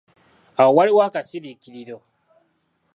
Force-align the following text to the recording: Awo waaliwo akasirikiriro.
Awo 0.59 0.71
waaliwo 0.77 1.01
akasirikiriro. 1.07 1.97